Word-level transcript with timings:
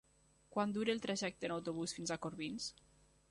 Quant 0.55 0.71
dura 0.77 0.93
el 0.95 1.03
trajecte 1.03 1.49
en 1.49 1.53
autobús 1.57 1.95
fins 1.99 2.13
a 2.15 2.19
Corbins? 2.27 2.69